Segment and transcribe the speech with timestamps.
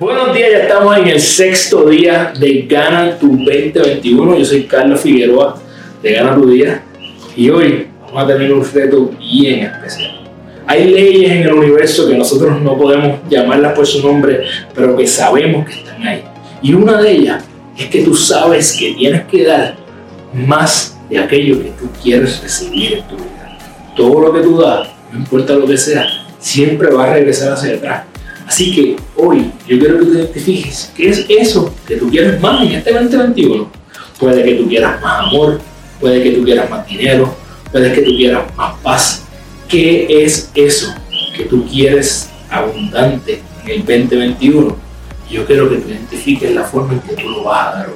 [0.00, 4.38] Buenos días, ya estamos en el sexto día de Gana tu 2021.
[4.38, 5.56] Yo soy Carlos Figueroa
[6.02, 6.82] de Gana tu Día
[7.36, 10.20] y hoy vamos a tener un reto bien especial.
[10.66, 14.42] Hay leyes en el universo que nosotros no podemos llamarlas por su nombre,
[14.74, 16.24] pero que sabemos que están ahí.
[16.60, 17.44] Y una de ellas
[17.78, 19.76] es que tú sabes que tienes que dar
[20.32, 23.58] más de aquello que tú quieres recibir en tu vida.
[23.94, 26.04] Todo lo que tú das, no importa lo que sea,
[26.40, 28.13] siempre va a regresar hacia atrás
[28.46, 32.62] Así que hoy yo quiero que tú identifiques qué es eso que tú quieres más
[32.62, 33.70] en este 2021.
[34.18, 35.60] Puede que tú quieras más amor,
[36.00, 37.34] puede que tú quieras más dinero,
[37.72, 39.22] puede que tú quieras más paz.
[39.68, 40.94] ¿Qué es eso
[41.36, 44.76] que tú quieres abundante en el 2021?
[45.30, 47.94] Yo quiero que tú identifiques la forma en que tú lo vas a dar hoy.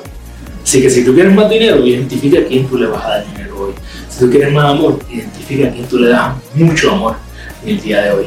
[0.63, 3.27] Así que si tú quieres más dinero, identifica a quién tú le vas a dar
[3.27, 3.75] dinero hoy.
[4.09, 7.17] Si tú quieres más amor, identifica a quién tú le das mucho amor
[7.63, 8.27] en el día de hoy.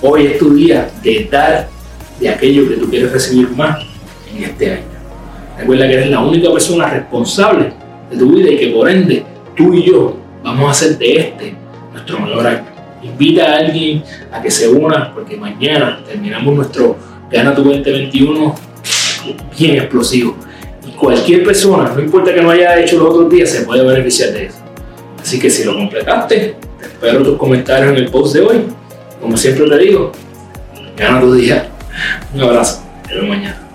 [0.00, 1.68] Hoy es tu día de dar
[2.20, 3.84] de aquello que tú quieres recibir más
[4.32, 4.84] en este año.
[5.58, 7.72] Recuerda que eres la única persona responsable
[8.08, 9.24] de tu vida y que por ende
[9.56, 11.54] tú y yo vamos a hacer de este
[11.92, 12.64] nuestro mejor año.
[13.02, 16.96] Invita a alguien a que se una porque mañana terminamos nuestro
[17.30, 18.54] Gana tu 2021
[19.58, 20.36] bien explosivo.
[20.86, 24.32] Y cualquier persona, no importa que no haya hecho los otros días, se puede beneficiar
[24.32, 24.58] de eso.
[25.20, 28.77] Así que si lo completaste, te espero tus comentarios en el post de hoy
[29.20, 30.12] como siempre te digo,
[30.96, 31.68] gana tu día.
[32.34, 32.82] Un abrazo.
[33.08, 33.67] Veo mañana.